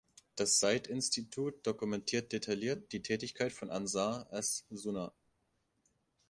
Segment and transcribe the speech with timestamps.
[0.35, 5.13] Das Site-Institute dokumentiert detailliert die Tätigkeit von Ansar as-Sunna.